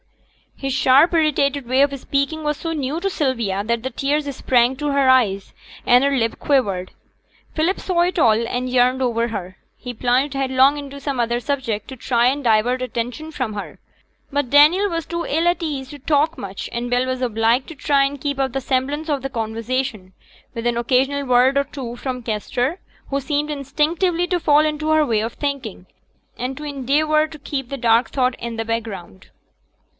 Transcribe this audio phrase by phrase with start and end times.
[0.57, 4.75] His sharp irritated way of speaking was so new to Sylvia, that the tears sprang
[4.77, 5.53] to her eyes,
[5.85, 6.91] and her lip quivered.
[7.55, 9.57] Philip saw it all, and yearned over her.
[9.77, 13.79] He plunged headlong into some other subject to try and divert attention from her;
[14.31, 17.75] but Daniel was too ill at ease to talk much, and Bell was obliged to
[17.75, 20.13] try and keep up the semblance of conversation,
[20.53, 22.79] with an occasional word or two from Kester,
[23.09, 25.85] who seemed instinctively to fall into her way of thinking,
[26.37, 29.29] and to endeavour to keep the dark thought in the background.